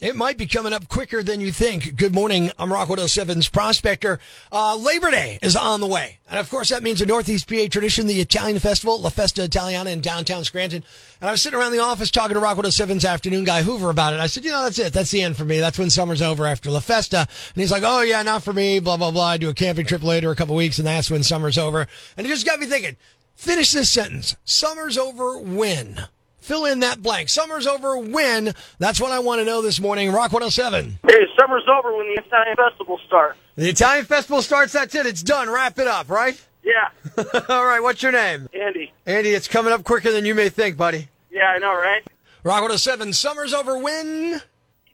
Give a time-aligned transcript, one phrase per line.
[0.00, 1.94] It might be coming up quicker than you think.
[1.94, 2.50] Good morning.
[2.58, 4.18] I'm Rock 107's prospector.
[4.50, 6.18] Uh, Labor Day is on the way.
[6.28, 9.90] And of course, that means a Northeast PA tradition, the Italian festival, La Festa Italiana
[9.90, 10.82] in downtown Scranton.
[11.20, 14.14] And I was sitting around the office talking to Rock 107's afternoon guy Hoover about
[14.14, 14.20] it.
[14.20, 14.92] I said, you know, that's it.
[14.92, 15.60] That's the end for me.
[15.60, 17.18] That's when summer's over after La Festa.
[17.18, 18.80] And he's like, oh yeah, not for me.
[18.80, 19.24] Blah, blah, blah.
[19.24, 21.86] I do a camping trip later, a couple weeks, and that's when summer's over.
[22.16, 22.96] And it just got me thinking,
[23.36, 24.34] finish this sentence.
[24.44, 26.08] Summer's over when?
[26.44, 27.30] Fill in that blank.
[27.30, 28.52] Summer's over when?
[28.78, 30.12] That's what I want to know this morning.
[30.12, 30.98] Rock 107.
[31.08, 33.38] Hey, summer's over when the Italian festival starts.
[33.56, 34.74] The Italian festival starts.
[34.74, 35.06] That's it.
[35.06, 35.48] It's done.
[35.48, 36.38] Wrap it up, right?
[36.62, 36.90] Yeah,
[37.48, 37.80] All right.
[37.80, 38.50] What's your name?
[38.52, 38.92] Andy.
[39.06, 41.08] Andy, it's coming up quicker than you may think, buddy.
[41.30, 42.02] Yeah, I know, right?
[42.42, 43.14] Rock 107.
[43.14, 44.42] Summer's over when?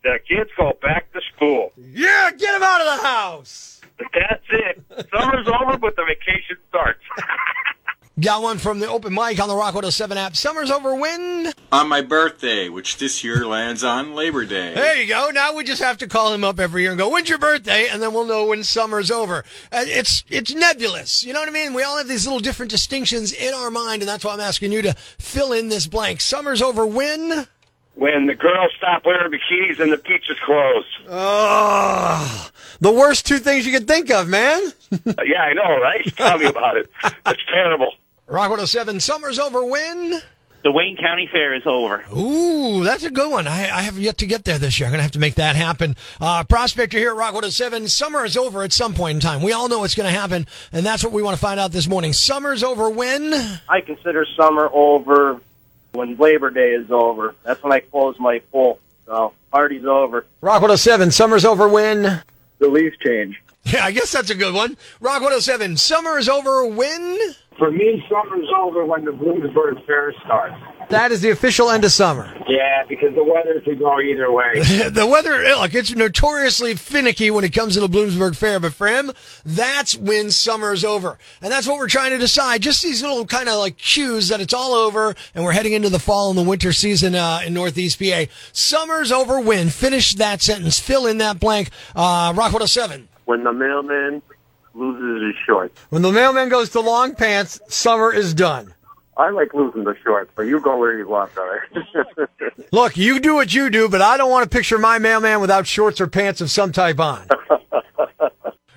[0.05, 1.73] The kids go back to school.
[1.77, 3.81] Yeah, get them out of the house.
[3.99, 4.85] That's it.
[5.13, 7.01] Summer's over, but the vacation starts.
[8.21, 10.37] Got one from the open mic on the Rock 107 app.
[10.37, 11.53] Summer's over when?
[11.73, 14.75] on my birthday, which this year lands on Labor Day.
[14.75, 15.31] There you go.
[15.33, 17.89] Now we just have to call him up every year and go, "When's your birthday?"
[17.89, 19.45] And then we'll know when summer's over.
[19.71, 21.25] Uh, it's it's nebulous.
[21.25, 21.73] You know what I mean?
[21.73, 24.73] We all have these little different distinctions in our mind, and that's why I'm asking
[24.73, 26.21] you to fill in this blank.
[26.21, 27.47] Summer's over when?
[27.95, 30.87] when the girls stop wearing bikinis and the beach is closed.
[31.09, 32.49] Oh,
[32.81, 34.73] the worst two things you could think of, man.
[35.25, 36.17] Yeah, I know, right?
[36.17, 36.91] Tell me about it.
[37.27, 37.93] It's terrible.
[38.31, 39.01] Rock 107.
[39.01, 40.23] Summer's over when?
[40.63, 42.05] The Wayne County Fair is over.
[42.17, 43.49] Ooh, that's a good one.
[43.49, 44.87] I, I have yet to get there this year.
[44.87, 45.97] I'm going to have to make that happen.
[46.21, 47.89] Uh, Prospector here at Rock 107.
[47.89, 49.43] Summer is over at some point in time.
[49.43, 51.73] We all know it's going to happen, and that's what we want to find out
[51.73, 52.13] this morning.
[52.13, 53.35] Summer's over when?
[53.69, 55.41] I consider summer over
[55.91, 57.35] when Labor Day is over.
[57.43, 58.79] That's when I close my pool.
[59.07, 60.25] So, party's over.
[60.41, 61.11] Rock 107.
[61.11, 62.23] Summer's over when?
[62.61, 63.43] The leaves change.
[63.65, 64.77] Yeah, I guess that's a good one.
[65.01, 65.77] Rock 107.
[65.79, 67.19] Summer is over when?
[67.61, 70.55] For me, summer's over when the Bloomsburg Fair starts.
[70.89, 72.35] That is the official end of summer.
[72.49, 74.55] Yeah, because the weather could go either way.
[74.89, 78.89] the weather, look, it's notoriously finicky when it comes to the Bloomsburg Fair, but for
[78.89, 79.13] him,
[79.45, 81.19] that's when summer's over.
[81.43, 82.63] And that's what we're trying to decide.
[82.63, 85.91] Just these little kind of like cues that it's all over and we're heading into
[85.91, 88.25] the fall and the winter season uh, in Northeast PA.
[88.53, 89.69] Summer's over when?
[89.69, 90.81] Finish that sentence.
[90.81, 91.69] Fill in that blank.
[91.95, 93.07] Uh, Rock 107.
[93.27, 94.23] When the mailman
[94.81, 95.79] loses his shorts.
[95.91, 98.75] When the mailman goes to long pants, summer is done.
[99.17, 102.29] I like losing the shorts, but you go where you want, all right?
[102.73, 105.67] Look, you do what you do, but I don't want to picture my mailman without
[105.67, 107.29] shorts or pants of some type on.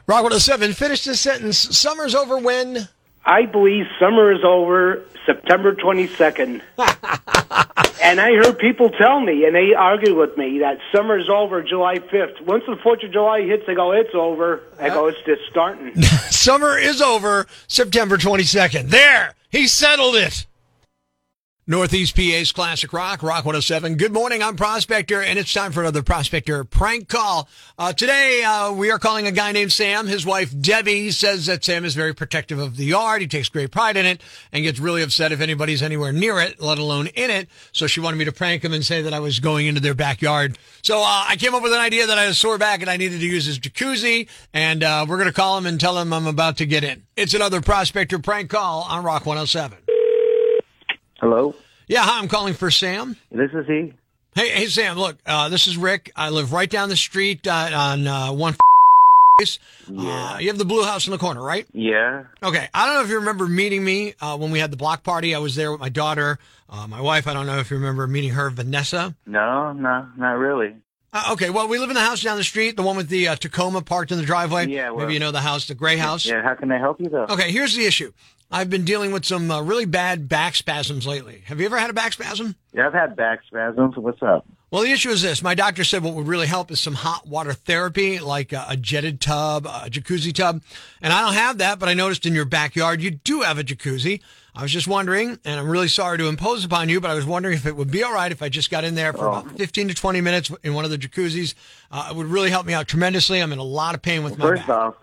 [0.06, 1.58] Rock 107, finish this sentence.
[1.58, 2.90] Summer's over when?
[3.26, 6.62] I believe summer is over September 22nd.
[8.04, 11.64] And I heard people tell me, and they argue with me, that summer is over
[11.64, 12.42] July 5th.
[12.42, 14.62] Once the 4th of July hits, they go, it's over.
[14.80, 15.96] I go, it's just starting.
[16.04, 18.90] Summer is over September 22nd.
[18.90, 19.34] There!
[19.50, 20.46] He settled it!
[21.66, 23.96] Northeast PA's Classic Rock, Rock 107.
[23.96, 27.48] Good morning, I'm Prospector, and it's time for another Prospector prank call.
[27.80, 30.06] Uh, today, uh, we are calling a guy named Sam.
[30.06, 33.22] His wife, Debbie, says that Sam is very protective of the yard.
[33.22, 34.20] He takes great pride in it
[34.52, 37.48] and gets really upset if anybody's anywhere near it, let alone in it.
[37.72, 39.94] So she wanted me to prank him and say that I was going into their
[39.94, 40.58] backyard.
[40.82, 42.90] So uh, I came up with an idea that I had a sore back and
[42.90, 45.98] I needed to use his jacuzzi, and uh, we're going to call him and tell
[45.98, 47.04] him I'm about to get in.
[47.16, 49.78] It's another Prospector prank call on Rock 107.
[51.24, 51.56] Hello?
[51.88, 53.16] Yeah, hi, I'm calling for Sam.
[53.32, 53.94] This is he.
[54.36, 54.98] Hey, hey, Sam.
[54.98, 56.12] Look, uh, this is Rick.
[56.18, 58.56] I live right down the street uh, on uh, one.
[59.40, 61.66] Uh, you have the blue house in the corner, right?
[61.72, 62.26] Yeah.
[62.44, 62.68] Okay.
[62.74, 65.34] I don't know if you remember meeting me uh, when we had the block party.
[65.34, 66.40] I was there with my daughter,
[66.70, 67.26] uh, my wife.
[67.26, 69.16] I don't know if you remember meeting her, Vanessa.
[69.26, 70.76] No, no, not really.
[71.14, 71.50] Uh, okay.
[71.52, 73.82] Well, we live in the house down the street, the one with the uh, Tacoma
[73.82, 74.68] parked in the driveway.
[74.68, 76.26] Yeah, well- Maybe you know the house, the gray house.
[76.26, 77.28] Yeah, how can I help you, though?
[77.30, 77.50] Okay.
[77.50, 78.12] Here's the issue.
[78.54, 81.42] I've been dealing with some uh, really bad back spasms lately.
[81.46, 82.56] Have you ever had a back spasm?
[82.72, 83.98] Yeah, I've had back spasms.
[83.98, 84.46] What's up?
[84.70, 85.42] Well, the issue is this.
[85.42, 88.78] My doctor said what would really help is some hot water therapy, like a, a
[88.78, 90.62] jetted tub, a jacuzzi tub.
[91.02, 93.64] And I don't have that, but I noticed in your backyard you do have a
[93.64, 94.22] jacuzzi.
[94.56, 97.26] I was just wondering, and I'm really sorry to impose upon you, but I was
[97.26, 99.58] wondering if it would be all right if I just got in there for about
[99.58, 101.56] 15 to 20 minutes in one of the jacuzzis.
[101.92, 103.40] Uh, it would really help me out tremendously.
[103.42, 104.70] I'm in a lot of pain with my First back.
[104.70, 104.96] off,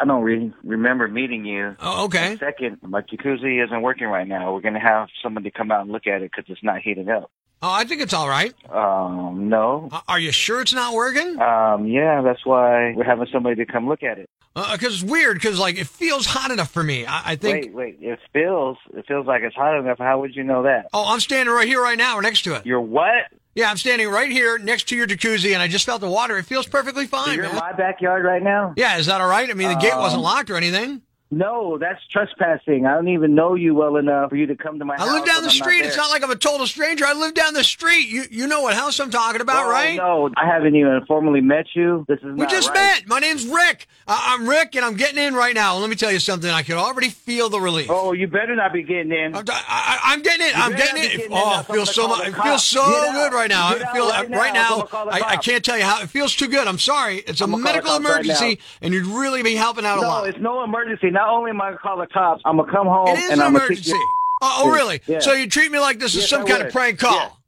[0.00, 1.76] I don't re- remember meeting you.
[1.80, 2.36] Oh, okay.
[2.38, 4.52] Second, my jacuzzi isn't working right now.
[4.52, 7.08] We're going to have somebody come out and look at it because it's not heating
[7.08, 7.30] up.
[7.62, 8.52] Oh, I think it's all right.
[8.70, 9.88] Um, no.
[9.90, 11.40] Uh, Are you sure it's not working?
[11.40, 14.28] Um, yeah, that's why we're having somebody to come look at it.
[14.54, 15.36] Because it's weird.
[15.36, 17.06] Because like it feels hot enough for me.
[17.06, 17.74] I, I think.
[17.74, 17.98] Wait, wait.
[18.00, 19.98] It feels, it feels like it's hot enough.
[19.98, 20.88] How would you know that?
[20.92, 22.66] Oh, I'm standing right here, right now, next to it.
[22.66, 23.14] You're what?
[23.56, 26.36] Yeah, I'm standing right here next to your jacuzzi, and I just felt the water.
[26.36, 28.74] It feels perfectly So fine, you're in my backyard right now?
[28.76, 29.48] Yeah, is that all right?
[29.48, 31.00] I mean, the gate wasn't Um, locked or anything.
[31.30, 32.86] No, that's trespassing.
[32.86, 35.08] I don't even know you well enough for you to come to my I house.
[35.08, 35.80] I live down the street.
[35.80, 35.88] there.
[35.88, 37.04] It's not like I'm a total stranger.
[37.04, 38.08] I live down the street.
[38.08, 39.96] You you know what house I'm talking about, Oh, right?
[39.96, 42.04] No, I haven't even formally met you.
[42.06, 42.76] This is We not just right.
[42.76, 43.08] met.
[43.08, 43.88] My name's Rick.
[44.06, 45.76] Uh, I'm Rick, and I'm getting in right now.
[45.78, 46.48] Let me tell you something.
[46.48, 47.88] I can already feel the relief.
[47.90, 49.34] Oh, you better not be getting in.
[49.34, 50.56] I'm, I, I'm getting it.
[50.56, 51.32] I'm getting not getting in.
[51.32, 52.28] oh, feels so much.
[52.28, 53.70] It feels so good right now.
[53.70, 54.38] I feel right now.
[54.38, 54.68] right now.
[54.76, 56.68] gonna call the I, I can't tell you how it feels too good.
[56.68, 57.16] I'm sorry.
[57.16, 59.98] It's a I'm gonna call the medical right emergency, and you'd really be helping out
[59.98, 60.22] a lot.
[60.22, 61.10] No, it's no emergency.
[61.16, 63.40] Not only am I gonna call the cops, I'm gonna come home It is and
[63.40, 63.90] an I'm gonna emergency.
[63.92, 64.08] You-
[64.42, 65.00] Oh, oh, really?
[65.06, 65.20] Yeah.
[65.20, 67.40] So you treat me like this is Yes, some I kind of prank call?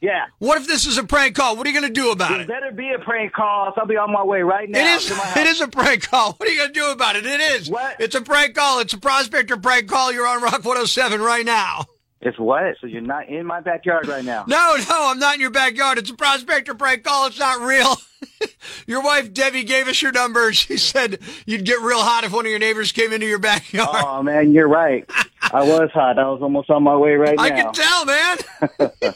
[0.00, 0.24] Yeah.
[0.40, 1.56] What if this is a prank call?
[1.56, 2.48] What are you going to do about There it?
[2.48, 3.72] better be a prank call.
[3.76, 4.80] I'll be on my way right now.
[4.80, 5.06] It is.
[5.06, 5.36] to my house.
[5.36, 6.32] It is a prank call.
[6.32, 7.24] What are you going to do about it?
[7.24, 7.70] It is.
[7.70, 8.00] What?
[8.00, 8.80] It's a prank call.
[8.80, 10.10] It's a prospector prank call.
[10.12, 11.84] You're on Rock 107 right now.
[12.20, 12.74] It's what?
[12.80, 14.42] So you're not in my backyard right now?
[14.48, 15.98] No, no, I'm not in your backyard.
[15.98, 17.28] It's a prospector prank call.
[17.28, 17.94] It's not real.
[18.86, 20.52] your wife Debbie gave us your number.
[20.62, 23.88] She said you'd get real hot if one of your neighbors came into your backyard.
[23.92, 25.08] Oh man, you're right.
[25.52, 26.18] I was hot.
[26.18, 27.42] I was almost on my way right now.
[27.42, 28.38] I can tell, man.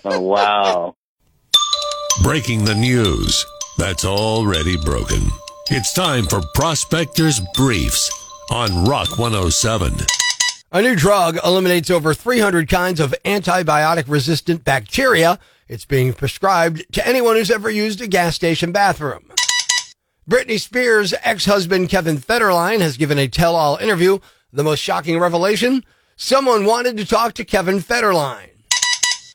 [0.04, 0.96] oh wow.
[2.22, 3.44] Breaking the news
[3.78, 5.28] that's already broken.
[5.70, 8.10] It's time for Prospectors Briefs
[8.50, 9.94] on Rock 107.
[10.72, 15.38] A new drug eliminates over 300 kinds of antibiotic resistant bacteria.
[15.68, 19.25] It's being prescribed to anyone who's ever used a gas station bathroom.
[20.28, 24.18] Britney Spears' ex-husband Kevin Federline has given a tell-all interview.
[24.52, 25.84] The most shocking revelation?
[26.16, 28.48] Someone wanted to talk to Kevin Federline.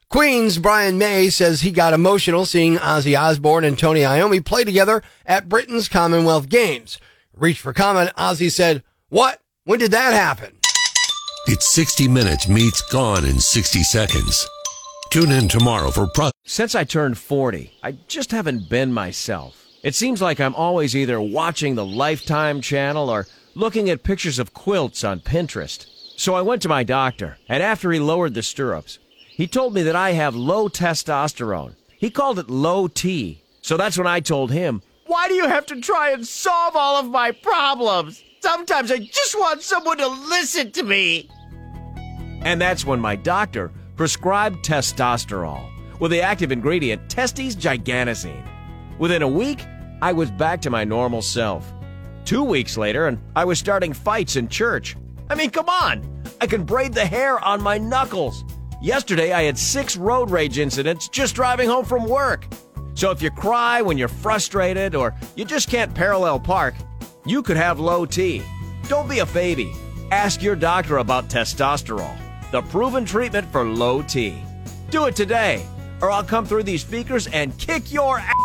[0.09, 5.01] Queen's Brian May says he got emotional seeing Ozzy Osbourne and Tony Iommi play together
[5.25, 6.99] at Britain's Commonwealth Games.
[7.33, 9.39] Reached for comment, Ozzy said, What?
[9.63, 10.57] When did that happen?
[11.47, 14.45] It's 60 Minutes meets Gone in 60 Seconds.
[15.09, 16.31] Tune in tomorrow for Pro.
[16.43, 19.60] Since I turned 40, I just haven't been myself.
[19.83, 23.25] It seems like I'm always either watching the Lifetime channel or
[23.55, 25.87] looking at pictures of quilts on Pinterest.
[26.17, 29.81] So I went to my doctor, and after he lowered the stirrups, he told me
[29.83, 31.75] that I have low testosterone.
[31.97, 33.41] He called it low T.
[33.61, 36.97] So that's when I told him, Why do you have to try and solve all
[36.97, 38.23] of my problems?
[38.41, 41.27] Sometimes I just want someone to listen to me.
[42.43, 48.50] And that's when my doctor prescribed testosterone with the active ingredient Testes giganazine.
[49.01, 49.65] Within a week,
[50.03, 51.73] I was back to my normal self.
[52.23, 54.95] Two weeks later, and I was starting fights in church.
[55.27, 56.23] I mean, come on!
[56.39, 58.45] I can braid the hair on my knuckles.
[58.79, 62.45] Yesterday, I had six road rage incidents just driving home from work.
[62.93, 66.75] So if you cry when you're frustrated or you just can't parallel park,
[67.25, 68.43] you could have low T.
[68.87, 69.73] Don't be a baby.
[70.11, 72.19] Ask your doctor about testosterone,
[72.51, 74.39] the proven treatment for low T.
[74.91, 75.65] Do it today,
[76.03, 78.40] or I'll come through these speakers and kick your ass.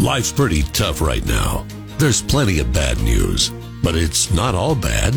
[0.00, 1.66] Life's pretty tough right now.
[1.98, 3.50] There's plenty of bad news,
[3.82, 5.14] but it's not all bad.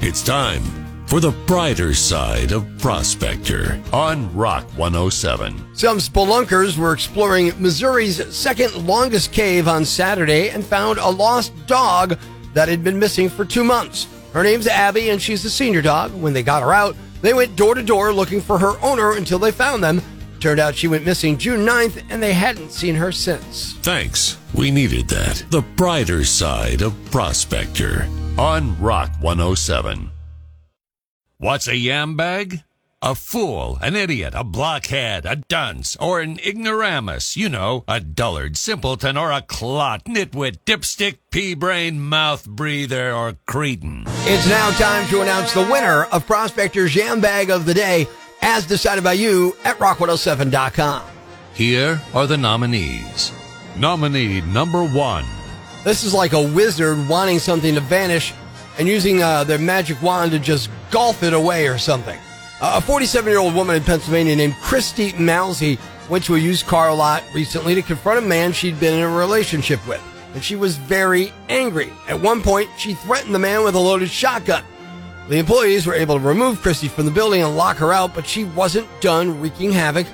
[0.00, 0.62] It's time
[1.06, 5.76] for the brighter side of Prospector on Rock 107.
[5.76, 12.18] Some spelunkers were exploring Missouri's second longest cave on Saturday and found a lost dog
[12.54, 14.06] that had been missing for two months.
[14.32, 16.14] Her name's Abby and she's a senior dog.
[16.14, 19.38] When they got her out, they went door to door looking for her owner until
[19.38, 20.00] they found them.
[20.44, 23.72] Turned out she went missing June 9th and they hadn't seen her since.
[23.76, 24.36] Thanks.
[24.52, 25.42] We needed that.
[25.48, 28.06] The brighter side of Prospector
[28.36, 30.10] on Rock 107.
[31.38, 32.62] What's a yam bag?
[33.00, 37.38] A fool, an idiot, a blockhead, a dunce, or an ignoramus.
[37.38, 44.04] You know, a dullard, simpleton, or a clot, nitwit, dipstick, pea-brain, mouth breather, or cretin.
[44.06, 48.08] It's now time to announce the winner of Prospector's Jam Bag of the Day,
[48.44, 51.02] as decided by you at rock107.com.
[51.54, 53.32] Here are the nominees.
[53.76, 55.24] Nominee number one.
[55.82, 58.34] This is like a wizard wanting something to vanish
[58.78, 62.18] and using uh, their magic wand to just golf it away or something.
[62.60, 65.78] Uh, a 47 year old woman in Pennsylvania named Christy Mousy
[66.10, 69.08] went to a used car lot recently to confront a man she'd been in a
[69.08, 70.02] relationship with.
[70.34, 71.92] And she was very angry.
[72.08, 74.64] At one point, she threatened the man with a loaded shotgun.
[75.26, 78.26] The employees were able to remove Christy from the building and lock her out, but
[78.26, 80.06] she wasn't done wreaking havoc.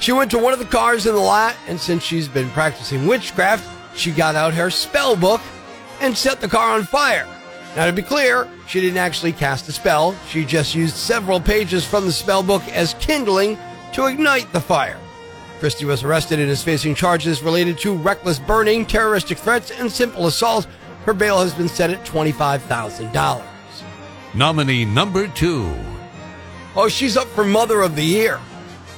[0.00, 3.06] She went to one of the cars in the lot, and since she's been practicing
[3.06, 5.40] witchcraft, she got out her spell book
[6.00, 7.26] and set the car on fire.
[7.74, 10.14] Now, to be clear, she didn't actually cast a spell.
[10.28, 13.58] She just used several pages from the spell book as kindling
[13.94, 14.98] to ignite the fire.
[15.58, 20.26] Christie was arrested and is facing charges related to reckless burning, terroristic threats, and simple
[20.26, 20.66] assault.
[21.04, 23.49] Her bail has been set at $25,000.
[24.34, 25.74] Nominee number two.
[26.76, 28.38] Oh, she's up for Mother of the Year.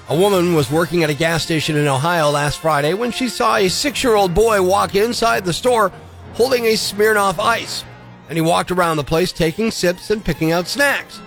[0.08, 3.56] A woman was working at a gas station in Ohio last Friday when she saw
[3.56, 5.90] a six year old boy walk inside the store
[6.34, 7.84] holding a Smirnoff Ice.
[8.28, 11.20] and he walked around the place taking sips and picking out snacks.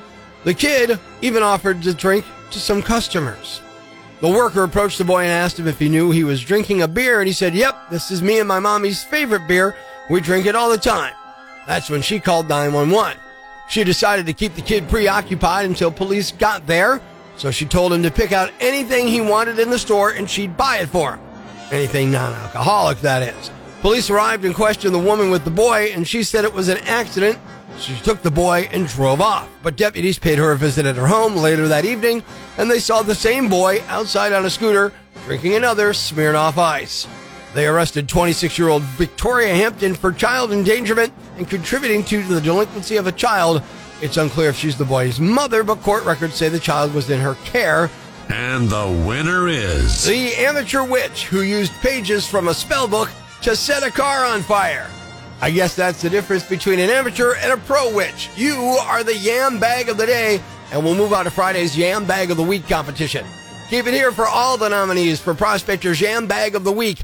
[0.43, 3.61] The kid even offered to drink to some customers.
[4.21, 6.87] The worker approached the boy and asked him if he knew he was drinking a
[6.87, 9.75] beer, and he said, Yep, this is me and my mommy's favorite beer.
[10.09, 11.13] We drink it all the time.
[11.67, 13.17] That's when she called 911.
[13.67, 17.01] She decided to keep the kid preoccupied until police got there,
[17.37, 20.55] so she told him to pick out anything he wanted in the store and she'd
[20.55, 21.19] buy it for him.
[21.71, 23.51] Anything non alcoholic, that is.
[23.81, 26.77] Police arrived and questioned the woman with the boy, and she said it was an
[26.79, 27.37] accident.
[27.79, 29.49] She took the boy and drove off.
[29.61, 32.23] But deputies paid her a visit at her home later that evening,
[32.57, 34.93] and they saw the same boy outside on a scooter
[35.25, 37.07] drinking another Smirnoff Ice.
[37.55, 42.97] They arrested 26 year old Victoria Hampton for child endangerment and contributing to the delinquency
[42.97, 43.63] of a child.
[44.01, 47.21] It's unclear if she's the boy's mother, but court records say the child was in
[47.21, 47.89] her care.
[48.27, 50.03] And the winner is.
[50.03, 53.09] The amateur witch who used pages from a spell book
[53.43, 54.89] to set a car on fire.
[55.39, 58.29] I guess that's the difference between an amateur and a pro witch.
[58.35, 60.41] You are the yam bag of the day,
[60.73, 63.25] and we'll move on to Friday's yam bag of the week competition.
[63.69, 67.03] Keep it here for all the nominees for Prospector's Yam Bag of the Week